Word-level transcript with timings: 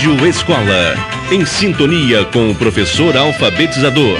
Rádio 0.00 0.26
Escola, 0.26 0.94
em 1.30 1.44
sintonia 1.44 2.24
com 2.24 2.50
o 2.50 2.54
professor 2.54 3.14
alfabetizador. 3.14 4.18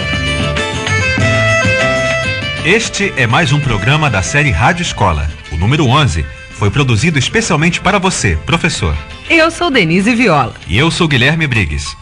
Este 2.66 3.10
é 3.16 3.26
mais 3.26 3.50
um 3.50 3.58
programa 3.58 4.10
da 4.10 4.20
série 4.20 4.50
Rádio 4.50 4.82
Escola. 4.82 5.26
O 5.50 5.56
número 5.56 5.86
11 5.86 6.22
foi 6.50 6.70
produzido 6.70 7.18
especialmente 7.18 7.80
para 7.80 7.98
você, 7.98 8.36
professor. 8.44 8.94
Eu 9.30 9.50
sou 9.50 9.70
Denise 9.70 10.14
Viola. 10.14 10.52
E 10.68 10.76
eu 10.76 10.90
sou 10.90 11.08
Guilherme 11.08 11.46
Briggs. 11.46 11.96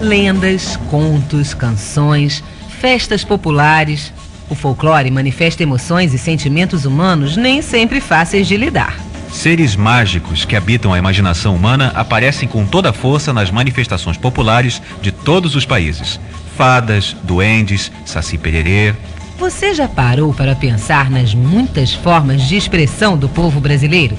Lendas, 0.00 0.76
contos, 0.90 1.54
canções, 1.54 2.42
festas 2.80 3.22
populares. 3.22 4.12
O 4.52 4.54
folclore 4.54 5.10
manifesta 5.10 5.62
emoções 5.62 6.12
e 6.12 6.18
sentimentos 6.18 6.84
humanos 6.84 7.38
nem 7.38 7.62
sempre 7.62 8.02
fáceis 8.02 8.46
de 8.46 8.54
lidar. 8.54 9.00
Seres 9.30 9.74
mágicos 9.74 10.44
que 10.44 10.54
habitam 10.54 10.92
a 10.92 10.98
imaginação 10.98 11.56
humana 11.56 11.90
aparecem 11.94 12.46
com 12.46 12.66
toda 12.66 12.90
a 12.90 12.92
força 12.92 13.32
nas 13.32 13.50
manifestações 13.50 14.18
populares 14.18 14.82
de 15.00 15.10
todos 15.10 15.56
os 15.56 15.64
países. 15.64 16.20
Fadas, 16.54 17.16
duendes, 17.22 17.90
saci 18.04 18.36
pererê. 18.36 18.94
Você 19.38 19.72
já 19.72 19.88
parou 19.88 20.34
para 20.34 20.54
pensar 20.54 21.10
nas 21.10 21.34
muitas 21.34 21.94
formas 21.94 22.42
de 22.42 22.54
expressão 22.54 23.16
do 23.16 23.30
povo 23.30 23.58
brasileiro? 23.58 24.18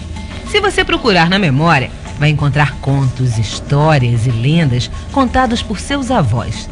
Se 0.49 0.59
você 0.59 0.83
procurar 0.83 1.29
na 1.29 1.37
memória, 1.37 1.91
vai 2.17 2.29
encontrar 2.29 2.71
contos, 2.77 3.37
histórias 3.37 4.25
e 4.25 4.31
lendas 4.31 4.89
contados 5.11 5.61
por 5.61 5.79
seus 5.79 6.09
avós. 6.09 6.67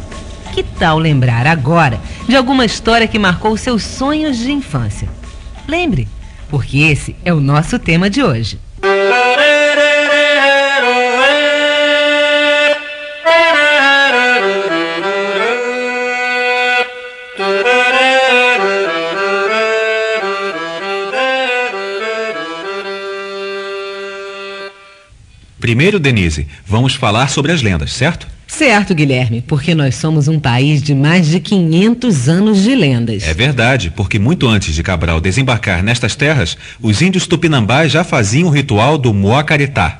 Que 0.51 0.63
tal 0.63 0.99
lembrar 0.99 1.47
agora 1.47 1.99
de 2.27 2.35
alguma 2.35 2.65
história 2.65 3.07
que 3.07 3.17
marcou 3.17 3.55
seus 3.55 3.83
sonhos 3.83 4.37
de 4.37 4.51
infância? 4.51 5.07
Lembre, 5.67 6.07
porque 6.49 6.79
esse 6.79 7.15
é 7.23 7.33
o 7.33 7.39
nosso 7.39 7.79
tema 7.79 8.09
de 8.09 8.21
hoje. 8.21 8.59
Primeiro, 25.61 25.99
Denise, 25.99 26.47
vamos 26.65 26.95
falar 26.95 27.29
sobre 27.29 27.53
as 27.53 27.61
lendas, 27.61 27.93
certo? 27.93 28.27
Certo, 28.61 28.93
Guilherme, 28.93 29.41
porque 29.41 29.73
nós 29.73 29.95
somos 29.95 30.27
um 30.27 30.39
país 30.39 30.83
de 30.83 30.93
mais 30.93 31.25
de 31.25 31.39
500 31.39 32.29
anos 32.29 32.61
de 32.61 32.75
lendas. 32.75 33.23
É 33.23 33.33
verdade, 33.33 33.89
porque 33.89 34.19
muito 34.19 34.47
antes 34.47 34.75
de 34.75 34.83
Cabral 34.83 35.19
desembarcar 35.19 35.81
nestas 35.81 36.15
terras, 36.15 36.55
os 36.79 37.01
índios 37.01 37.25
tupinambás 37.25 37.91
já 37.91 38.03
faziam 38.03 38.49
o 38.49 38.51
ritual 38.51 38.99
do 38.99 39.15
Moacaretá. 39.15 39.97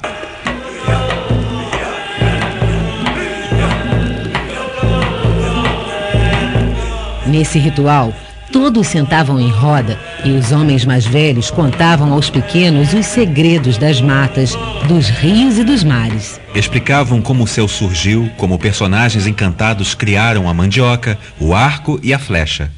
Nesse 7.26 7.58
ritual, 7.58 8.14
Todos 8.52 8.88
sentavam 8.88 9.40
em 9.40 9.50
roda 9.50 9.98
e 10.26 10.32
os 10.32 10.52
homens 10.52 10.84
mais 10.84 11.06
velhos 11.06 11.50
contavam 11.50 12.12
aos 12.12 12.30
pequenos 12.30 12.94
os 12.94 13.06
segredos 13.06 13.78
das 13.78 14.02
matas, 14.02 14.58
dos 14.88 15.10
rios 15.10 15.58
e 15.58 15.64
dos 15.64 15.84
mares. 15.84 16.40
Explicavam 16.54 17.22
como 17.22 17.46
o 17.46 17.48
céu 17.48 17.68
surgiu, 17.68 18.30
como 18.38 18.60
personagens 18.60 19.26
encantados 19.26 19.96
criaram 19.96 20.50
a 20.50 20.54
mandioca, 20.54 21.18
o 21.40 21.54
arco 21.54 22.00
e 22.04 22.14
a 22.14 22.20
flecha. 22.20 22.70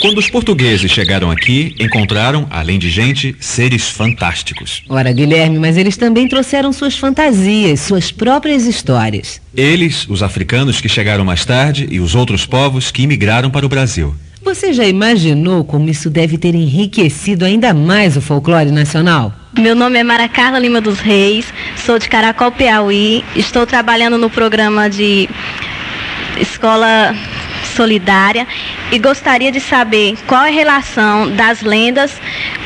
Quando 0.00 0.16
os 0.16 0.30
portugueses 0.30 0.90
chegaram 0.90 1.30
aqui, 1.30 1.74
encontraram, 1.78 2.46
além 2.50 2.78
de 2.78 2.88
gente, 2.88 3.36
seres 3.38 3.90
fantásticos. 3.90 4.82
Ora, 4.88 5.12
Guilherme, 5.12 5.58
mas 5.58 5.76
eles 5.76 5.98
também 5.98 6.26
trouxeram 6.26 6.72
suas 6.72 6.96
fantasias, 6.96 7.80
suas 7.80 8.10
próprias 8.10 8.64
histórias. 8.64 9.42
Eles, 9.54 10.08
os 10.08 10.22
africanos 10.22 10.80
que 10.80 10.88
chegaram 10.88 11.22
mais 11.22 11.44
tarde 11.44 11.86
e 11.90 12.00
os 12.00 12.14
outros 12.14 12.46
povos 12.46 12.90
que 12.90 13.02
imigraram 13.02 13.50
para 13.50 13.66
o 13.66 13.68
Brasil. 13.68 14.14
Você 14.42 14.72
já 14.72 14.86
imaginou 14.86 15.64
como 15.64 15.90
isso 15.90 16.08
deve 16.08 16.38
ter 16.38 16.54
enriquecido 16.54 17.44
ainda 17.44 17.74
mais 17.74 18.16
o 18.16 18.22
folclore 18.22 18.70
nacional? 18.70 19.34
Meu 19.58 19.76
nome 19.76 19.98
é 19.98 20.02
Mara 20.02 20.28
Carla 20.28 20.58
Lima 20.58 20.80
dos 20.80 20.98
Reis, 20.98 21.44
sou 21.76 21.98
de 21.98 22.08
Caracol, 22.08 22.50
Piauí, 22.52 23.22
estou 23.36 23.66
trabalhando 23.66 24.16
no 24.16 24.30
programa 24.30 24.88
de 24.88 25.28
escola 26.40 27.14
solidária 27.64 28.46
e 28.90 28.98
gostaria 28.98 29.52
de 29.52 29.60
saber 29.60 30.16
qual 30.26 30.44
é 30.44 30.48
a 30.48 30.52
relação 30.52 31.30
das 31.34 31.62
lendas, 31.62 32.20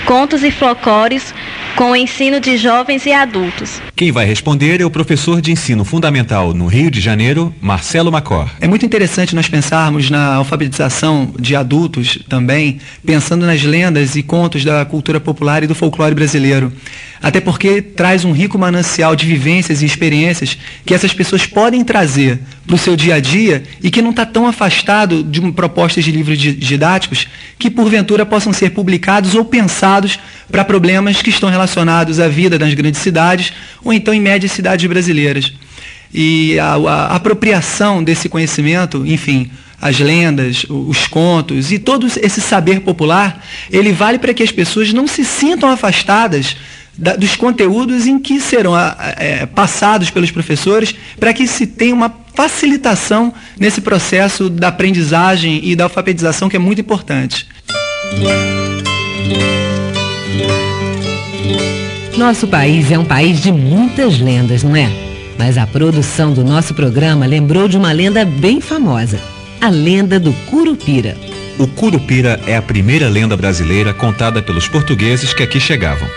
contos 0.04 0.42
e 0.42 0.50
folclores 0.50 1.34
com 1.76 1.90
o 1.90 1.96
ensino 1.96 2.40
de 2.40 2.56
jovens 2.56 3.04
e 3.06 3.12
adultos. 3.12 3.80
Quem 3.96 4.12
vai 4.12 4.24
responder 4.24 4.80
é 4.80 4.84
o 4.84 4.90
professor 4.90 5.40
de 5.40 5.50
ensino 5.50 5.84
fundamental 5.84 6.54
no 6.54 6.66
Rio 6.66 6.90
de 6.90 7.00
Janeiro, 7.00 7.54
Marcelo 7.60 8.12
Macor. 8.12 8.48
É 8.60 8.68
muito 8.68 8.86
interessante 8.86 9.34
nós 9.34 9.48
pensarmos 9.48 10.10
na 10.10 10.34
alfabetização 10.34 11.34
de 11.38 11.56
adultos 11.56 12.18
também, 12.28 12.78
pensando 13.04 13.46
nas 13.46 13.62
lendas 13.62 14.14
e 14.14 14.22
contos 14.22 14.64
da 14.64 14.84
cultura 14.84 15.18
popular 15.18 15.62
e 15.62 15.66
do 15.66 15.74
folclore 15.74 16.14
brasileiro 16.14 16.72
até 17.24 17.40
porque 17.40 17.80
traz 17.80 18.22
um 18.22 18.32
rico 18.32 18.58
manancial 18.58 19.16
de 19.16 19.24
vivências 19.24 19.80
e 19.80 19.86
experiências 19.86 20.58
que 20.84 20.92
essas 20.92 21.14
pessoas 21.14 21.46
podem 21.46 21.82
trazer 21.82 22.38
para 22.66 22.74
o 22.74 22.78
seu 22.78 22.94
dia 22.94 23.14
a 23.14 23.20
dia 23.20 23.62
e 23.82 23.90
que 23.90 24.02
não 24.02 24.10
está 24.10 24.26
tão 24.26 24.46
afastado 24.46 25.22
de 25.24 25.40
propostas 25.52 26.04
de 26.04 26.12
livros 26.12 26.38
didáticos 26.38 27.26
que 27.58 27.70
porventura 27.70 28.26
possam 28.26 28.52
ser 28.52 28.70
publicados 28.70 29.34
ou 29.34 29.42
pensados 29.42 30.18
para 30.50 30.64
problemas 30.64 31.22
que 31.22 31.30
estão 31.30 31.48
relacionados 31.48 32.20
à 32.20 32.28
vida 32.28 32.58
das 32.58 32.74
grandes 32.74 33.00
cidades 33.00 33.52
ou 33.82 33.92
então 33.92 34.12
em 34.12 34.20
médias 34.20 34.52
cidades 34.52 34.86
brasileiras. 34.86 35.52
E 36.12 36.58
a, 36.58 36.74
a 36.74 37.16
apropriação 37.16 38.02
desse 38.02 38.28
conhecimento, 38.28 39.04
enfim, 39.06 39.50
as 39.80 39.98
lendas, 39.98 40.64
os 40.68 41.06
contos 41.06 41.72
e 41.72 41.78
todo 41.78 42.06
esse 42.06 42.40
saber 42.40 42.80
popular, 42.80 43.44
ele 43.70 43.92
vale 43.92 44.18
para 44.18 44.32
que 44.32 44.42
as 44.42 44.50
pessoas 44.50 44.92
não 44.92 45.06
se 45.06 45.24
sintam 45.24 45.68
afastadas 45.68 46.56
da, 46.96 47.16
dos 47.16 47.36
conteúdos 47.36 48.06
em 48.06 48.18
que 48.18 48.40
serão 48.40 48.74
é, 48.78 49.44
passados 49.46 50.10
pelos 50.10 50.30
professores 50.30 50.94
para 51.18 51.32
que 51.32 51.46
se 51.46 51.66
tenha 51.66 51.94
uma 51.94 52.14
facilitação 52.34 53.32
nesse 53.58 53.80
processo 53.80 54.48
da 54.48 54.68
aprendizagem 54.68 55.60
e 55.62 55.76
da 55.76 55.84
alfabetização 55.84 56.48
que 56.48 56.56
é 56.56 56.58
muito 56.58 56.80
importante. 56.80 57.46
Nosso 62.16 62.46
país 62.46 62.90
é 62.90 62.98
um 62.98 63.04
país 63.04 63.42
de 63.42 63.52
muitas 63.52 64.18
lendas, 64.18 64.62
não 64.62 64.74
é? 64.74 64.88
Mas 65.38 65.58
a 65.58 65.66
produção 65.66 66.32
do 66.32 66.44
nosso 66.44 66.72
programa 66.72 67.26
lembrou 67.26 67.68
de 67.68 67.76
uma 67.76 67.92
lenda 67.92 68.24
bem 68.24 68.60
famosa, 68.60 69.20
a 69.60 69.68
lenda 69.68 70.18
do 70.18 70.32
Curupira. 70.48 71.16
O 71.58 71.66
Curupira 71.66 72.40
é 72.46 72.56
a 72.56 72.62
primeira 72.62 73.08
lenda 73.08 73.36
brasileira 73.36 73.92
contada 73.92 74.40
pelos 74.40 74.68
portugueses 74.68 75.34
que 75.34 75.42
aqui 75.42 75.60
chegavam. 75.60 76.08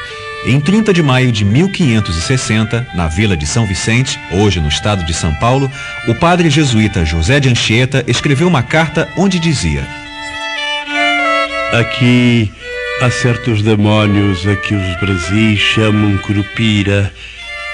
Em 0.45 0.59
30 0.59 0.93
de 0.93 1.03
maio 1.03 1.31
de 1.31 1.43
1560, 1.43 2.87
na 2.95 3.07
vila 3.07 3.35
de 3.35 3.45
São 3.45 3.65
Vicente, 3.67 4.19
hoje 4.31 4.59
no 4.59 4.69
estado 4.69 5.03
de 5.03 5.13
São 5.13 5.33
Paulo, 5.35 5.69
o 6.07 6.15
padre 6.15 6.49
jesuíta 6.49 7.03
José 7.03 7.39
de 7.39 7.49
Anchieta 7.49 8.03
escreveu 8.07 8.47
uma 8.47 8.63
carta 8.63 9.09
onde 9.17 9.39
dizia: 9.39 9.85
Aqui 11.73 12.51
há 13.01 13.11
certos 13.11 13.61
demônios 13.61 14.47
a 14.47 14.55
que 14.55 14.73
os 14.73 14.99
Brasis 14.99 15.59
chamam 15.59 16.17
curupira, 16.17 17.11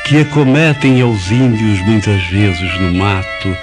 que 0.06 0.20
acometem 0.20 1.02
aos 1.02 1.32
índios 1.32 1.80
muitas 1.86 2.22
vezes 2.28 2.80
no 2.82 2.94
mato, 2.94 3.58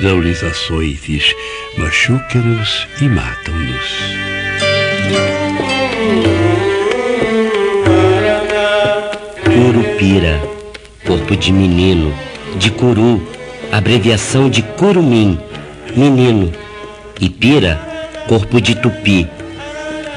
dão-lhes 0.00 0.42
açoites, 0.42 1.32
machucam-nos 1.78 2.88
e 3.00 3.04
matam-nos. 3.04 4.26
Curupira, 9.44 10.42
corpo 11.06 11.36
de 11.36 11.52
menino, 11.52 12.12
de 12.56 12.70
curu, 12.70 13.26
abreviação 13.70 14.50
de 14.50 14.62
curumim, 14.62 15.38
menino. 15.96 16.52
E 17.20 17.30
pira, 17.30 17.80
corpo 18.28 18.60
de 18.60 18.74
tupi. 18.74 19.26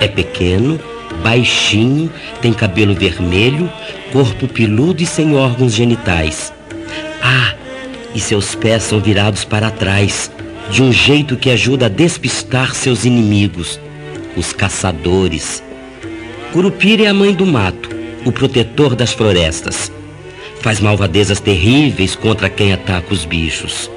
É 0.02 0.08
pequeno, 0.08 0.80
baixinho, 1.24 2.12
tem 2.42 2.54
cabelo 2.54 2.94
vermelho, 2.94 3.69
corpo 4.12 4.48
peludo 4.48 5.01
e 5.04 5.06
sem 5.06 5.36
órgãos 5.36 5.74
genitais. 5.74 6.54
Ah, 7.21 7.54
e 8.13 8.19
seus 8.19 8.56
pés 8.56 8.83
são 8.83 9.00
virados 9.00 9.44
para 9.44 9.71
trás, 9.71 10.31
de 10.69 10.81
um 10.81 10.92
jeito 10.92 11.38
que 11.38 11.50
ajuda 11.50 11.86
a 11.86 11.89
despistar 11.89 12.75
seus 12.75 13.06
inimigos, 13.06 13.80
os 14.36 14.54
caçadores. 14.54 15.63
Curupira 16.51 17.04
é 17.04 17.07
a 17.07 17.13
mãe 17.13 17.33
do 17.33 17.45
mato 17.45 18.00
o 18.25 18.31
protetor 18.31 18.95
das 18.95 19.13
florestas. 19.13 19.92
Faz 20.62 20.80
malvadezas 20.80 21.39
terríveis 21.39 22.15
contra 22.15 22.50
quem 22.50 22.74
ataca 22.74 23.13
os 23.13 23.25
bichos. 23.25 23.89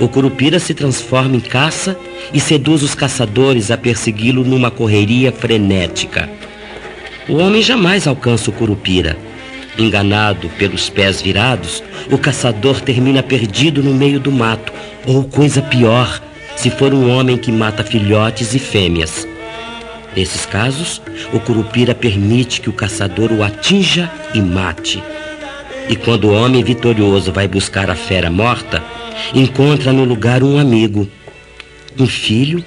o 0.00 0.08
curupira 0.08 0.58
se 0.58 0.74
transforma 0.74 1.36
em 1.36 1.40
caça 1.40 1.96
e 2.32 2.40
seduz 2.40 2.82
os 2.82 2.96
caçadores 2.96 3.70
a 3.70 3.78
persegui-lo 3.78 4.42
numa 4.42 4.68
correria 4.68 5.30
frenética. 5.30 6.28
O 7.26 7.36
homem 7.36 7.62
jamais 7.62 8.06
alcança 8.06 8.50
o 8.50 8.52
curupira. 8.52 9.16
Enganado 9.78 10.48
pelos 10.50 10.90
pés 10.90 11.22
virados, 11.22 11.82
o 12.10 12.18
caçador 12.18 12.80
termina 12.82 13.22
perdido 13.22 13.82
no 13.82 13.94
meio 13.94 14.20
do 14.20 14.30
mato, 14.30 14.72
ou 15.06 15.24
coisa 15.24 15.62
pior, 15.62 16.22
se 16.54 16.68
for 16.68 16.92
um 16.92 17.10
homem 17.10 17.38
que 17.38 17.50
mata 17.50 17.82
filhotes 17.82 18.54
e 18.54 18.58
fêmeas. 18.58 19.26
Nesses 20.14 20.44
casos, 20.44 21.00
o 21.32 21.40
curupira 21.40 21.94
permite 21.94 22.60
que 22.60 22.68
o 22.68 22.74
caçador 22.74 23.32
o 23.32 23.42
atinja 23.42 24.10
e 24.34 24.40
mate. 24.40 25.02
E 25.88 25.96
quando 25.96 26.28
o 26.28 26.34
homem 26.34 26.62
vitorioso 26.62 27.32
vai 27.32 27.48
buscar 27.48 27.90
a 27.90 27.96
fera 27.96 28.30
morta, 28.30 28.82
encontra 29.34 29.92
no 29.92 30.04
lugar 30.04 30.42
um 30.42 30.58
amigo, 30.58 31.08
um 31.98 32.06
filho 32.06 32.62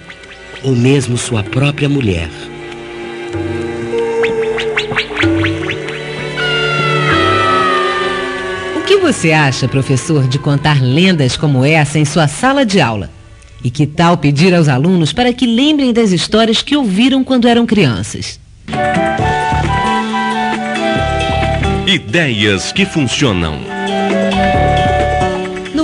ou 0.63 0.75
mesmo 0.75 1.15
sua 1.15 1.43
própria 1.43 1.87
mulher. 1.87 2.29
Você 9.13 9.31
acha, 9.31 9.69
professor, 9.69 10.27
de 10.27 10.37
contar 10.37 10.83
lendas 10.83 11.37
como 11.37 11.63
essa 11.63 11.97
em 11.97 12.03
sua 12.03 12.27
sala 12.27 12.65
de 12.65 12.81
aula? 12.81 13.09
E 13.63 13.71
que 13.71 13.87
tal 13.87 14.17
pedir 14.17 14.53
aos 14.53 14.67
alunos 14.67 15.13
para 15.13 15.31
que 15.31 15.45
lembrem 15.45 15.93
das 15.93 16.11
histórias 16.11 16.61
que 16.61 16.75
ouviram 16.75 17.23
quando 17.23 17.47
eram 17.47 17.65
crianças? 17.65 18.37
Ideias 21.87 22.73
que 22.73 22.85
funcionam. 22.85 23.61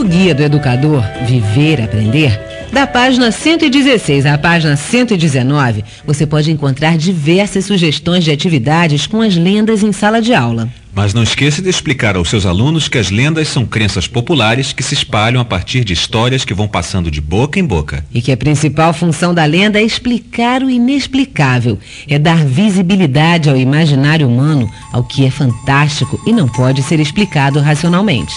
No 0.03 0.09
Guia 0.09 0.35
do 0.35 0.43
Educador 0.43 1.01
Viver 1.25 1.81
Aprender, 1.81 2.37
da 2.73 2.85
página 2.85 3.31
116 3.31 4.25
à 4.25 4.37
página 4.37 4.75
119, 4.75 5.81
você 6.05 6.27
pode 6.27 6.51
encontrar 6.51 6.97
diversas 6.97 7.63
sugestões 7.63 8.25
de 8.25 8.29
atividades 8.29 9.07
com 9.07 9.21
as 9.21 9.37
lendas 9.37 9.81
em 9.81 9.93
sala 9.93 10.21
de 10.21 10.33
aula. 10.33 10.67
Mas 10.93 11.13
não 11.13 11.23
esqueça 11.23 11.61
de 11.61 11.69
explicar 11.69 12.17
aos 12.17 12.29
seus 12.29 12.45
alunos 12.45 12.89
que 12.89 12.97
as 12.97 13.09
lendas 13.09 13.47
são 13.47 13.65
crenças 13.65 14.05
populares 14.05 14.73
que 14.73 14.83
se 14.83 14.93
espalham 14.93 15.39
a 15.39 15.45
partir 15.45 15.85
de 15.85 15.93
histórias 15.93 16.43
que 16.43 16.53
vão 16.53 16.67
passando 16.67 17.09
de 17.09 17.21
boca 17.21 17.57
em 17.57 17.63
boca. 17.63 18.05
E 18.13 18.21
que 18.21 18.33
a 18.33 18.35
principal 18.35 18.93
função 18.93 19.33
da 19.33 19.45
lenda 19.45 19.79
é 19.79 19.83
explicar 19.83 20.61
o 20.61 20.69
inexplicável, 20.69 21.79
é 22.09 22.19
dar 22.19 22.43
visibilidade 22.43 23.49
ao 23.49 23.55
imaginário 23.55 24.27
humano, 24.27 24.69
ao 24.91 25.01
que 25.01 25.25
é 25.25 25.31
fantástico 25.31 26.21
e 26.27 26.33
não 26.33 26.49
pode 26.49 26.83
ser 26.83 26.99
explicado 26.99 27.61
racionalmente. 27.61 28.33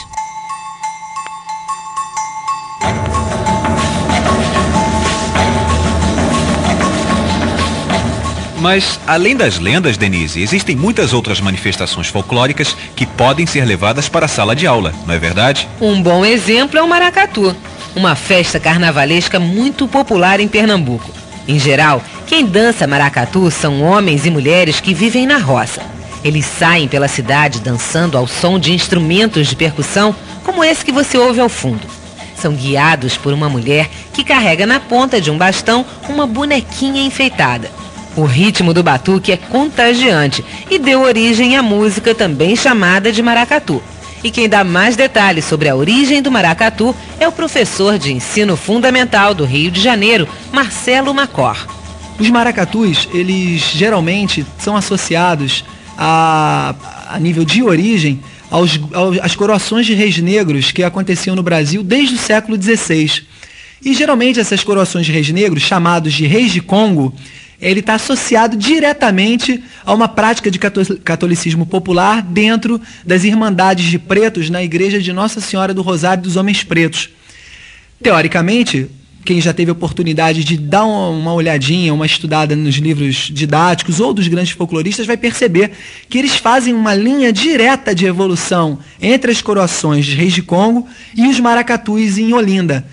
Mas, 8.58 8.98
além 9.06 9.36
das 9.36 9.58
lendas, 9.58 9.96
Denise, 9.96 10.40
existem 10.40 10.74
muitas 10.74 11.12
outras 11.12 11.40
manifestações 11.40 12.08
folclóricas 12.08 12.76
que 12.94 13.04
podem 13.04 13.46
ser 13.46 13.64
levadas 13.64 14.08
para 14.08 14.24
a 14.24 14.28
sala 14.28 14.56
de 14.56 14.66
aula, 14.66 14.94
não 15.06 15.14
é 15.14 15.18
verdade? 15.18 15.68
Um 15.80 16.00
bom 16.00 16.24
exemplo 16.24 16.78
é 16.78 16.82
o 16.82 16.88
maracatu, 16.88 17.54
uma 17.94 18.14
festa 18.14 18.58
carnavalesca 18.58 19.38
muito 19.38 19.86
popular 19.86 20.40
em 20.40 20.48
Pernambuco. 20.48 21.10
Em 21.46 21.58
geral, 21.58 22.02
quem 22.26 22.44
dança 22.44 22.86
maracatu 22.86 23.50
são 23.50 23.82
homens 23.82 24.26
e 24.26 24.30
mulheres 24.30 24.80
que 24.80 24.94
vivem 24.94 25.26
na 25.26 25.38
roça. 25.38 25.82
Eles 26.24 26.44
saem 26.44 26.88
pela 26.88 27.06
cidade 27.06 27.60
dançando 27.60 28.18
ao 28.18 28.26
som 28.26 28.58
de 28.58 28.72
instrumentos 28.72 29.46
de 29.46 29.54
percussão, 29.54 30.14
como 30.42 30.64
esse 30.64 30.84
que 30.84 30.90
você 30.90 31.16
ouve 31.16 31.40
ao 31.40 31.48
fundo. 31.48 31.86
São 32.34 32.52
guiados 32.52 33.16
por 33.16 33.32
uma 33.32 33.48
mulher 33.48 33.88
que 34.12 34.24
carrega 34.24 34.66
na 34.66 34.80
ponta 34.80 35.20
de 35.20 35.30
um 35.30 35.38
bastão 35.38 35.84
uma 36.08 36.26
bonequinha 36.26 37.02
enfeitada. 37.02 37.70
O 38.16 38.24
ritmo 38.24 38.72
do 38.72 38.82
batuque 38.82 39.30
é 39.30 39.36
contagiante 39.36 40.42
e 40.70 40.78
deu 40.78 41.02
origem 41.02 41.54
à 41.54 41.62
música 41.62 42.14
também 42.14 42.56
chamada 42.56 43.12
de 43.12 43.22
maracatu. 43.22 43.82
E 44.24 44.30
quem 44.30 44.48
dá 44.48 44.64
mais 44.64 44.96
detalhes 44.96 45.44
sobre 45.44 45.68
a 45.68 45.76
origem 45.76 46.22
do 46.22 46.32
maracatu 46.32 46.96
é 47.20 47.28
o 47.28 47.32
professor 47.32 47.98
de 47.98 48.14
ensino 48.14 48.56
fundamental 48.56 49.34
do 49.34 49.44
Rio 49.44 49.70
de 49.70 49.82
Janeiro, 49.82 50.26
Marcelo 50.50 51.12
Macor. 51.12 51.66
Os 52.18 52.30
maracatus, 52.30 53.06
eles 53.12 53.60
geralmente 53.60 54.46
são 54.58 54.74
associados 54.74 55.62
a, 55.98 56.74
a 57.10 57.18
nível 57.18 57.44
de 57.44 57.62
origem 57.62 58.20
aos, 58.50 58.80
aos, 58.94 59.18
às 59.20 59.36
coroações 59.36 59.84
de 59.84 59.92
reis 59.92 60.16
negros 60.18 60.72
que 60.72 60.82
aconteciam 60.82 61.36
no 61.36 61.42
Brasil 61.42 61.82
desde 61.82 62.14
o 62.14 62.18
século 62.18 62.60
XVI. 62.60 63.24
E 63.84 63.92
geralmente 63.92 64.40
essas 64.40 64.64
coroações 64.64 65.04
de 65.04 65.12
reis 65.12 65.28
negros, 65.28 65.62
chamados 65.62 66.14
de 66.14 66.26
reis 66.26 66.50
de 66.50 66.62
Congo, 66.62 67.14
ele 67.60 67.80
está 67.80 67.94
associado 67.94 68.56
diretamente 68.56 69.62
a 69.84 69.94
uma 69.94 70.08
prática 70.08 70.50
de 70.50 70.58
catolicismo 70.58 71.64
popular 71.66 72.22
dentro 72.22 72.80
das 73.04 73.24
Irmandades 73.24 73.86
de 73.86 73.98
Pretos 73.98 74.50
na 74.50 74.62
Igreja 74.62 75.00
de 75.00 75.12
Nossa 75.12 75.40
Senhora 75.40 75.72
do 75.72 75.82
Rosário 75.82 76.22
dos 76.22 76.36
Homens 76.36 76.62
Pretos. 76.62 77.10
Teoricamente, 78.02 78.90
quem 79.24 79.40
já 79.40 79.52
teve 79.52 79.70
oportunidade 79.70 80.44
de 80.44 80.56
dar 80.56 80.84
uma 80.84 81.32
olhadinha, 81.32 81.92
uma 81.92 82.06
estudada 82.06 82.54
nos 82.54 82.76
livros 82.76 83.28
didáticos 83.32 83.98
ou 83.98 84.14
dos 84.14 84.28
grandes 84.28 84.52
folcloristas, 84.52 85.06
vai 85.06 85.16
perceber 85.16 85.72
que 86.08 86.16
eles 86.16 86.36
fazem 86.36 86.72
uma 86.72 86.94
linha 86.94 87.32
direta 87.32 87.94
de 87.94 88.06
evolução 88.06 88.78
entre 89.02 89.32
as 89.32 89.42
coroações 89.42 90.06
de 90.06 90.14
Reis 90.14 90.32
de 90.32 90.42
Congo 90.42 90.86
e 91.14 91.26
os 91.26 91.40
maracatus 91.40 92.18
em 92.18 92.32
Olinda. 92.32 92.86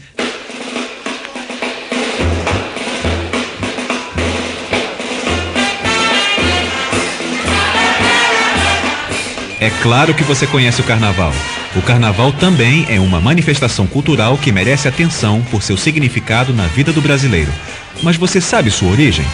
É 9.64 9.70
claro 9.82 10.14
que 10.14 10.26
você 10.26 10.46
conhece 10.46 10.82
o 10.82 10.84
carnaval. 10.84 11.32
O 11.74 11.82
carnaval 11.82 12.34
também 12.34 12.86
é 12.90 13.00
uma 13.00 13.22
manifestação 13.22 13.88
cultural 13.88 14.38
que 14.38 14.52
merece 14.52 14.90
atenção 14.90 15.42
por 15.50 15.64
seu 15.64 15.78
significado 15.78 16.54
na 16.54 16.68
vida 16.68 16.92
do 16.92 17.02
brasileiro. 17.02 17.50
Mas 18.02 18.18
você 18.18 18.42
sabe 18.42 18.70
sua 18.70 18.92
origem? 18.92 19.26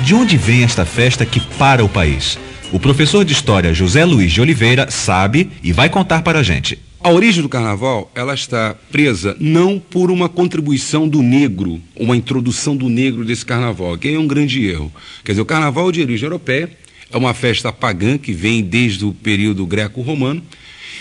De 0.00 0.12
onde 0.12 0.36
vem 0.36 0.64
esta 0.64 0.84
festa 0.84 1.24
que 1.24 1.38
para 1.38 1.84
o 1.84 1.88
país? 1.88 2.36
O 2.72 2.80
professor 2.80 3.24
de 3.24 3.32
história 3.32 3.72
José 3.72 4.04
Luiz 4.04 4.32
de 4.32 4.40
Oliveira 4.40 4.90
sabe 4.90 5.52
e 5.62 5.72
vai 5.72 5.88
contar 5.88 6.22
para 6.22 6.40
a 6.40 6.42
gente. 6.42 6.76
A 7.00 7.12
origem 7.12 7.40
do 7.40 7.48
carnaval, 7.48 8.10
ela 8.12 8.34
está 8.34 8.74
presa 8.90 9.36
não 9.38 9.78
por 9.78 10.10
uma 10.10 10.28
contribuição 10.28 11.06
do 11.06 11.22
negro, 11.22 11.80
uma 11.94 12.16
introdução 12.16 12.76
do 12.76 12.88
negro 12.88 13.24
desse 13.24 13.46
carnaval, 13.46 13.96
que 13.96 14.08
é 14.08 14.18
um 14.18 14.26
grande 14.26 14.66
erro. 14.66 14.92
Quer 15.24 15.30
dizer, 15.30 15.42
o 15.42 15.46
carnaval 15.46 15.92
de 15.92 16.00
origem 16.00 16.26
europeia 16.26 16.68
é 17.10 17.16
uma 17.16 17.34
festa 17.34 17.72
pagã 17.72 18.18
que 18.18 18.32
vem 18.32 18.62
desde 18.62 19.04
o 19.04 19.12
período 19.12 19.66
greco-romano. 19.66 20.42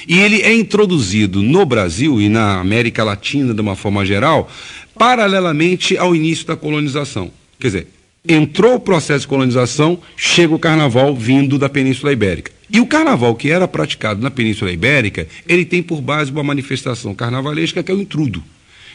E 0.08 0.20
ele 0.20 0.42
é 0.42 0.54
introduzido 0.54 1.42
no 1.42 1.66
Brasil 1.66 2.22
e 2.22 2.30
na 2.30 2.60
América 2.60 3.04
Latina, 3.04 3.54
de 3.54 3.62
uma 3.62 3.76
forma 3.76 4.06
geral, 4.06 4.50
paralelamente 4.98 5.98
ao 5.98 6.16
início 6.16 6.46
da 6.46 6.56
colonização. 6.56 7.32
Quer 7.60 7.68
dizer, 7.68 7.88
entrou 8.28 8.76
o 8.76 8.80
processo 8.80 9.22
de 9.22 9.28
colonização, 9.28 10.00
chega 10.16 10.54
o 10.54 10.60
carnaval 10.60 11.16
vindo 11.16 11.58
da 11.58 11.70
Península 11.70 12.12
Ibérica. 12.12 12.52
E 12.70 12.80
o 12.80 12.86
carnaval 12.86 13.36
que 13.36 13.50
era 13.50 13.68
praticado 13.68 14.22
na 14.22 14.32
Península 14.32 14.72
Ibérica, 14.72 15.28
ele 15.48 15.66
tem 15.66 15.82
por 15.82 16.02
base 16.02 16.32
uma 16.32 16.44
manifestação 16.44 17.14
carnavalesca 17.14 17.82
que 17.84 17.92
é 17.92 17.96
o 17.96 18.02
intrudo. 18.02 18.44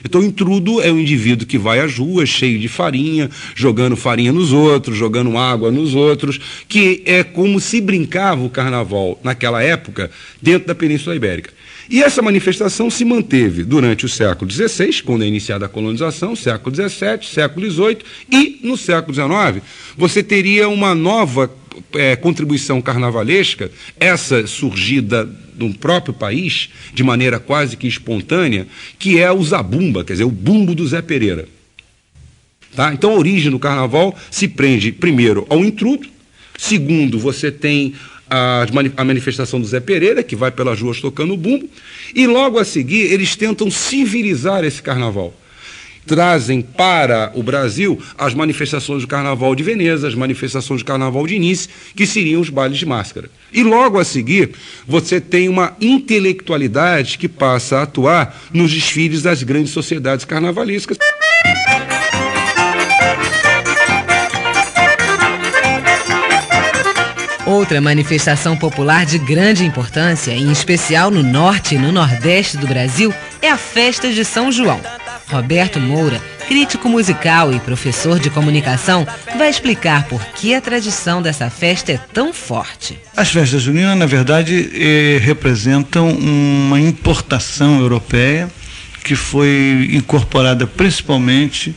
Então, 0.05 0.23
intrudo 0.23 0.81
é 0.81 0.91
o 0.91 0.99
indivíduo 0.99 1.47
que 1.47 1.59
vai 1.59 1.81
às 1.81 1.99
ruas 1.99 2.29
cheio 2.29 2.59
de 2.59 2.69
farinha, 2.69 3.31
jogando 3.55 3.97
farinha 3.97 4.33
nos 4.33 4.53
outros, 4.53 4.97
jogando 4.97 5.37
água 5.37 5.71
nos 5.71 5.95
outros, 5.95 6.41
que 6.69 7.03
é 7.05 7.23
como 7.23 7.61
se 7.61 7.81
brincava 7.81 8.43
o 8.43 8.51
carnaval 8.51 9.19
naquela 9.23 9.63
época 9.63 10.11
dentro 10.41 10.69
da 10.69 10.75
Península 10.75 11.17
Ibérica. 11.17 11.53
E 11.91 12.05
essa 12.05 12.23
manifestação 12.23 12.89
se 12.89 13.05
manteve 13.05 13.65
durante 13.65 14.07
o 14.07 14.09
século 14.09 14.49
XVI, 14.49 15.03
quando 15.03 15.25
é 15.25 15.27
iniciada 15.27 15.67
a 15.67 15.69
colonização, 15.69 16.37
século 16.37 16.75
XVII, 16.75 17.25
século 17.25 17.69
XVIII, 17.69 17.99
e 18.31 18.61
no 18.63 18.77
século 18.77 19.13
XIX 19.13 19.61
você 19.97 20.23
teria 20.23 20.69
uma 20.69 20.95
nova 20.95 21.51
é, 21.95 22.15
contribuição 22.15 22.81
carnavalesca, 22.81 23.73
essa 23.99 24.47
surgida 24.47 25.29
do 25.69 25.79
próprio 25.79 26.15
país, 26.15 26.71
de 26.95 27.03
maneira 27.03 27.39
quase 27.39 27.77
que 27.77 27.87
espontânea, 27.87 28.67
que 28.99 29.19
é 29.21 29.31
o 29.31 29.43
zabumba, 29.45 30.03
quer 30.03 30.15
dizer, 30.15 30.25
o 30.25 30.31
bumbo 30.31 30.75
do 30.75 30.87
Zé 30.87 31.03
Pereira. 31.03 31.47
Tá? 32.75 32.95
Então 32.95 33.13
a 33.13 33.17
origem 33.17 33.51
do 33.51 33.59
carnaval 33.59 34.17
se 34.31 34.49
prende, 34.49 34.91
primeiro, 34.93 35.47
ao 35.51 35.65
intrudo, 35.65 36.09
segundo, 36.57 37.19
você 37.19 37.51
tem 37.51 37.95
a, 38.29 38.67
a 38.97 39.05
manifestação 39.05 39.61
do 39.61 39.67
Zé 39.67 39.81
Pereira, 39.81 40.23
que 40.23 40.37
vai 40.37 40.51
pelas 40.51 40.81
ruas 40.81 41.01
tocando 41.01 41.35
o 41.35 41.37
bumbo, 41.37 41.69
e 42.15 42.27
logo 42.27 42.59
a 42.59 42.65
seguir 42.65 43.13
eles 43.13 43.37
tentam 43.37 43.71
civilizar 43.71 44.65
esse 44.65 44.81
carnaval. 44.81 45.35
Trazem 46.11 46.61
para 46.61 47.31
o 47.37 47.43
Brasil 47.43 48.03
as 48.19 48.35
manifestações 48.35 49.03
do 49.03 49.07
Carnaval 49.07 49.55
de 49.55 49.63
Veneza, 49.63 50.09
as 50.09 50.15
manifestações 50.17 50.83
do 50.83 50.85
Carnaval 50.85 51.25
de 51.25 51.39
Nice, 51.39 51.69
que 51.95 52.05
seriam 52.05 52.41
os 52.41 52.51
bailes 52.51 52.79
de 52.79 52.85
máscara. 52.85 53.31
E 53.53 53.63
logo 53.63 53.97
a 53.97 54.05
seguir, 54.05 54.51
você 54.85 55.21
tem 55.21 55.49
uma 55.49 55.77
intelectualidade 55.81 57.17
que 57.17 57.29
passa 57.29 57.77
a 57.77 57.83
atuar 57.83 58.37
nos 58.53 58.73
desfiles 58.73 59.23
das 59.23 59.45
grandes 59.45 59.71
sociedades 59.71 60.25
carnavalescas. 60.25 60.99
Outra 67.47 67.81
manifestação 67.81 68.57
popular 68.57 69.07
de 69.07 69.19
grande 69.19 69.65
importância, 69.65 70.33
em 70.33 70.51
especial 70.51 71.09
no 71.09 71.23
norte 71.23 71.77
e 71.77 71.79
no 71.79 71.93
nordeste 71.93 72.57
do 72.57 72.67
Brasil, 72.67 73.15
é 73.41 73.49
a 73.49 73.57
festa 73.57 74.13
de 74.13 74.25
São 74.25 74.51
João. 74.51 74.81
Roberto 75.31 75.79
Moura, 75.79 76.21
crítico 76.49 76.89
musical 76.89 77.55
e 77.55 77.61
professor 77.61 78.19
de 78.19 78.29
comunicação, 78.31 79.07
vai 79.39 79.49
explicar 79.49 80.05
por 80.09 80.21
que 80.27 80.55
a 80.55 80.61
tradição 80.61 81.23
dessa 81.23 81.49
festa 81.49 81.93
é 81.93 81.99
tão 81.99 82.33
forte. 82.33 82.99
As 83.17 83.31
festas 83.31 83.63
juninas, 83.63 83.97
na 83.97 84.07
verdade, 84.07 84.71
eh, 84.75 85.19
representam 85.23 86.11
uma 86.11 86.81
importação 86.81 87.79
europeia 87.79 88.51
que 89.05 89.15
foi 89.15 89.89
incorporada 89.93 90.67
principalmente 90.67 91.75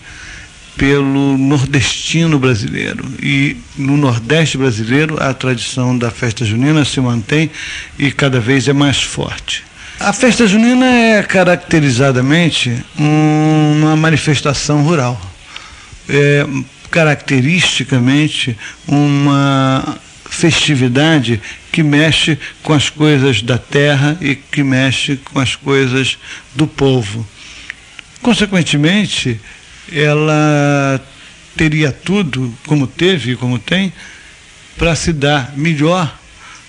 pelo 0.76 1.38
nordestino 1.38 2.40
brasileiro. 2.40 3.06
E 3.22 3.58
no 3.78 3.96
Nordeste 3.96 4.58
brasileiro 4.58 5.22
a 5.22 5.34
tradição 5.34 5.98
da 5.98 6.10
festa 6.10 6.44
junina 6.44 6.84
se 6.84 7.00
mantém 7.00 7.52
e 7.98 8.12
cada 8.12 8.40
vez 8.40 8.68
é 8.68 8.74
mais 8.74 9.02
forte. 9.02 9.64
A 10.04 10.12
festa 10.12 10.46
junina 10.46 10.86
é 10.86 11.24
caracterizadamente 11.24 12.84
uma 12.98 13.96
manifestação 13.96 14.84
rural. 14.84 15.18
É 16.10 16.46
caracteristicamente 16.92 18.58
uma 18.86 19.98
festividade 20.30 21.42
que 21.72 21.82
mexe 21.82 22.38
com 22.62 22.74
as 22.74 22.90
coisas 22.90 23.42
da 23.42 23.58
terra 23.58 24.18
e 24.20 24.36
que 24.36 24.62
mexe 24.62 25.16
com 25.16 25.40
as 25.40 25.56
coisas 25.56 26.18
do 26.54 26.68
povo. 26.68 27.26
Consequentemente, 28.22 29.40
ela 29.90 31.02
teria 31.56 31.94
tudo, 31.94 32.54
como 32.68 32.88
teve 32.88 33.32
e 33.32 33.36
como 33.38 33.58
tem, 33.58 33.94
para 34.78 34.98
se 34.98 35.14
dar 35.14 35.54
melhor 35.56 36.14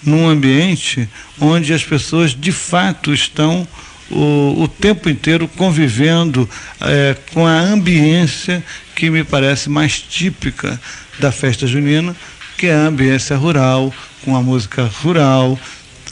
num 0.05 0.29
ambiente 0.29 1.09
onde 1.41 1.73
as 1.73 1.85
pessoas 1.85 2.35
de 2.35 2.53
fato 2.53 3.13
estão 3.13 3.67
o, 4.11 4.63
o 4.63 4.69
tempo 4.69 5.09
inteiro 5.09 5.49
convivendo 5.49 6.49
é, 6.81 7.17
com 7.33 7.47
a 7.47 7.59
ambiência 7.59 8.65
que 8.95 9.11
me 9.11 9.25
parece 9.25 9.69
mais 9.69 10.01
típica 10.01 10.81
da 11.19 11.33
festa 11.33 11.67
junina, 11.67 12.15
que 12.57 12.67
é 12.67 12.75
a 12.75 12.87
ambiência 12.87 13.37
rural, 13.37 13.93
com 14.25 14.37
a 14.37 14.43
música 14.43 14.91
rural, 15.03 15.59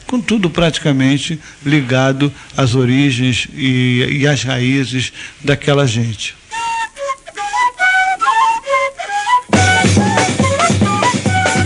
com 0.07 0.21
tudo 0.21 0.51
praticamente 0.51 1.41
ligado 1.65 2.33
às 2.57 2.75
origens 2.75 3.49
e, 3.55 4.19
e 4.21 4.27
às 4.27 4.43
raízes 4.43 5.13
daquela 5.43 5.87
gente. 5.87 6.35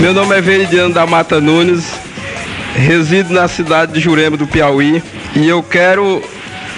Meu 0.00 0.12
nome 0.12 0.36
é 0.36 0.40
Veridiano 0.40 0.94
da 0.94 1.06
Mata 1.06 1.40
Nunes, 1.40 1.84
resido 2.76 3.32
na 3.32 3.48
cidade 3.48 3.92
de 3.92 4.00
Jurema 4.00 4.36
do 4.36 4.46
Piauí 4.46 5.02
e 5.34 5.48
eu 5.48 5.62
quero 5.62 6.22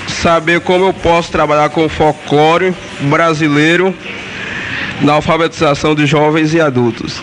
saber 0.09 0.61
como 0.61 0.87
eu 0.87 0.95
posso 0.95 1.31
trabalhar 1.31 1.69
com 1.71 1.85
o 1.85 1.89
folclore 1.89 2.75
brasileiro 3.01 3.95
na 5.01 5.15
alfabetização 5.15 5.95
de 5.95 6.07
jovens 6.07 6.55
e 6.55 6.61
adultos. 6.61 7.23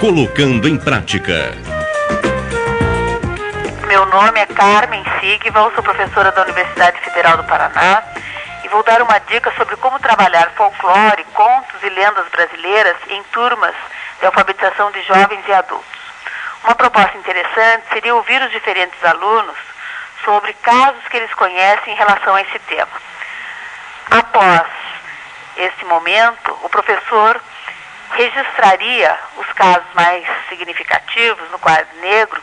Colocando 0.00 0.68
em 0.68 0.76
prática. 0.76 1.54
Meu 3.86 4.06
nome 4.06 4.40
é 4.40 4.46
Carmen 4.46 5.04
Sigval, 5.20 5.70
sou 5.74 5.84
professora 5.84 6.32
da 6.32 6.42
Universidade 6.42 6.98
Federal 7.00 7.36
do 7.36 7.44
Paraná 7.44 8.02
vou 8.72 8.82
dar 8.82 9.02
uma 9.02 9.18
dica 9.18 9.52
sobre 9.54 9.76
como 9.76 9.98
trabalhar 10.00 10.50
folclore, 10.56 11.24
contos 11.34 11.82
e 11.82 11.90
lendas 11.90 12.24
brasileiras 12.30 12.96
em 13.10 13.22
turmas 13.24 13.74
de 14.22 14.26
alfabetização 14.26 14.92
de 14.92 15.02
jovens 15.02 15.42
e 15.48 15.52
adultos. 15.52 16.00
Uma 16.62 16.76
proposta 16.76 17.18
interessante 17.18 17.88
seria 17.92 18.14
ouvir 18.14 18.40
os 18.40 18.52
diferentes 18.52 19.04
alunos 19.04 19.56
sobre 20.24 20.54
casos 20.54 21.02
que 21.08 21.16
eles 21.16 21.34
conhecem 21.34 21.92
em 21.92 21.96
relação 21.96 22.32
a 22.32 22.40
esse 22.40 22.58
tema. 22.60 22.92
Após 24.12 24.68
esse 25.56 25.84
momento, 25.86 26.56
o 26.62 26.68
professor 26.68 27.42
registraria 28.12 29.18
os 29.38 29.46
casos 29.54 29.92
mais 29.94 30.24
significativos 30.48 31.50
no 31.50 31.58
quadro 31.58 31.88
negro 32.00 32.40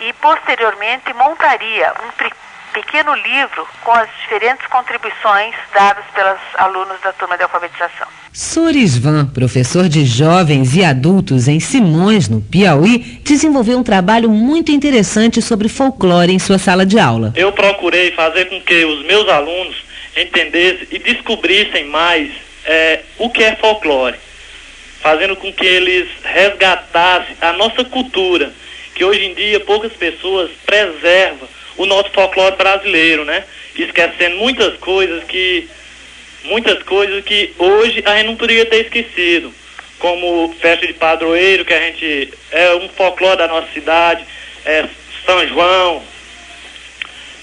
e 0.00 0.12
posteriormente 0.14 1.12
montaria 1.12 1.94
um 2.02 2.72
pequeno 2.72 3.14
livro 3.14 3.68
com 3.84 3.92
as 3.92 4.10
diferentes 4.22 4.66
contribuições 4.66 5.54
dadas 5.72 6.04
pelos 6.12 6.40
alunos 6.56 7.00
da 7.00 7.12
turma 7.12 7.36
de 7.36 7.44
alfabetização. 7.44 8.25
Sorisvan, 8.36 9.24
professor 9.28 9.88
de 9.88 10.04
jovens 10.04 10.76
e 10.76 10.84
adultos 10.84 11.48
em 11.48 11.58
Simões, 11.58 12.28
no 12.28 12.42
Piauí, 12.42 13.18
desenvolveu 13.24 13.78
um 13.78 13.82
trabalho 13.82 14.28
muito 14.28 14.70
interessante 14.70 15.40
sobre 15.40 15.70
folclore 15.70 16.34
em 16.34 16.38
sua 16.38 16.58
sala 16.58 16.84
de 16.84 16.98
aula. 16.98 17.32
Eu 17.34 17.50
procurei 17.50 18.10
fazer 18.10 18.44
com 18.50 18.60
que 18.60 18.84
os 18.84 19.06
meus 19.06 19.26
alunos 19.26 19.76
entendessem 20.14 20.86
e 20.90 20.98
descobrissem 20.98 21.86
mais 21.86 22.30
é, 22.66 23.00
o 23.16 23.30
que 23.30 23.42
é 23.42 23.56
folclore, 23.56 24.18
fazendo 25.00 25.34
com 25.36 25.50
que 25.50 25.64
eles 25.64 26.06
resgatassem 26.22 27.36
a 27.40 27.54
nossa 27.54 27.84
cultura, 27.84 28.52
que 28.94 29.02
hoje 29.02 29.24
em 29.24 29.34
dia 29.34 29.60
poucas 29.60 29.94
pessoas 29.94 30.50
preservam 30.66 31.48
o 31.78 31.86
nosso 31.86 32.10
folclore 32.10 32.54
brasileiro, 32.56 33.24
né? 33.24 33.44
Esquecendo 33.74 34.36
muitas 34.36 34.76
coisas 34.76 35.24
que 35.24 35.66
muitas 36.46 36.82
coisas 36.82 37.24
que 37.24 37.52
hoje 37.58 38.02
a 38.04 38.16
gente 38.16 38.26
não 38.26 38.36
poderia 38.36 38.66
ter 38.66 38.82
esquecido, 38.82 39.52
como 39.98 40.54
festa 40.60 40.86
de 40.86 40.92
padroeiro, 40.92 41.64
que 41.64 41.74
a 41.74 41.80
gente 41.80 42.32
é 42.50 42.74
um 42.74 42.88
folclore 42.88 43.38
da 43.38 43.48
nossa 43.48 43.68
cidade, 43.72 44.24
é 44.64 44.84
São 45.24 45.46
João, 45.48 46.02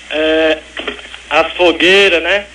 é, 0.10 0.58
as 1.30 1.54
fogueiras, 1.54 2.22
né? 2.22 2.46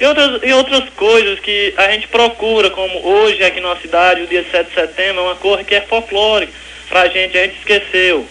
E 0.00 0.04
outras, 0.04 0.42
e 0.44 0.52
outras 0.52 0.88
coisas 0.90 1.40
que 1.40 1.74
a 1.76 1.90
gente 1.90 2.06
procura, 2.06 2.70
como 2.70 3.04
hoje 3.04 3.42
aqui 3.42 3.60
na 3.60 3.70
nossa 3.70 3.82
cidade, 3.82 4.22
o 4.22 4.26
dia 4.28 4.44
7 4.48 4.68
de 4.68 4.74
setembro, 4.74 5.22
é 5.22 5.24
uma 5.24 5.34
cor 5.36 5.64
que 5.64 5.74
é 5.74 5.80
folclórica. 5.80 6.52
Pra 6.88 7.08
gente, 7.08 7.36
a 7.36 7.42
gente 7.42 7.58
esqueceu. 7.58 8.26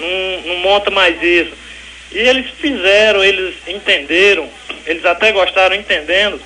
Não, 0.00 0.42
não 0.46 0.56
monta 0.56 0.90
mais 0.90 1.22
isso. 1.22 1.52
E 2.10 2.18
eles 2.18 2.46
fizeram, 2.58 3.22
eles 3.22 3.54
entenderam, 3.68 4.50
eles 4.84 5.04
até 5.04 5.30
gostaram 5.30 5.76
entendendo 5.76 6.40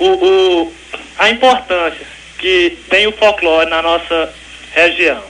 o, 0.00 0.06
o, 0.06 0.72
a 1.18 1.30
importância 1.30 2.06
que 2.38 2.78
tem 2.88 3.06
o 3.06 3.12
folclore 3.12 3.68
na 3.68 3.82
nossa 3.82 4.32
região. 4.74 5.22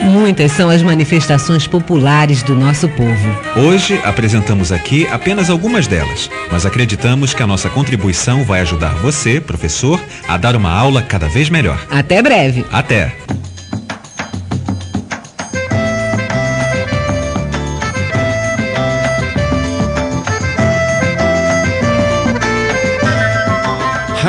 Muitas 0.00 0.52
são 0.52 0.70
as 0.70 0.82
manifestações 0.82 1.66
populares 1.66 2.42
do 2.42 2.54
nosso 2.54 2.88
povo. 2.88 3.40
Hoje 3.56 4.00
apresentamos 4.02 4.72
aqui 4.72 5.06
apenas 5.08 5.50
algumas 5.50 5.86
delas, 5.86 6.30
mas 6.50 6.64
acreditamos 6.64 7.34
que 7.34 7.42
a 7.42 7.46
nossa 7.46 7.68
contribuição 7.68 8.42
vai 8.42 8.60
ajudar 8.60 8.94
você, 8.94 9.38
professor, 9.38 10.00
a 10.26 10.38
dar 10.38 10.56
uma 10.56 10.72
aula 10.72 11.02
cada 11.02 11.28
vez 11.28 11.50
melhor. 11.50 11.78
Até 11.90 12.22
breve. 12.22 12.64
Até. 12.72 13.14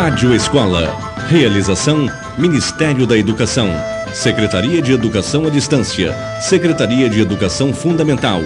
Rádio 0.10 0.34
Escola. 0.34 0.98
Realização 1.28 2.08
Ministério 2.36 3.06
da 3.06 3.16
Educação. 3.16 3.70
Secretaria 4.12 4.82
de 4.82 4.92
Educação 4.92 5.46
à 5.46 5.52
Distância, 5.52 6.16
Secretaria 6.42 7.08
de 7.08 7.22
Educação 7.22 7.72
Fundamental, 7.72 8.42